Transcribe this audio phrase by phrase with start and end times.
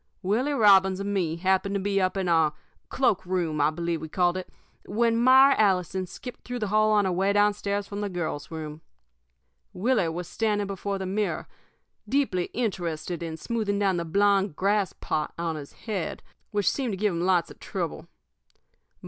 [0.23, 2.53] "Willie Robbins and me happened to be up in our
[2.89, 4.49] cloak room, I believe we called it
[4.85, 8.49] when Myra Allison skipped through the hall on her way down stairs from the girls'
[8.49, 8.81] room.
[9.73, 11.47] Willie was standing before the mirror,
[12.09, 16.97] deeply interested in smoothing down the blond grass plot on his head, which seemed to
[16.97, 18.07] give him lots of trouble.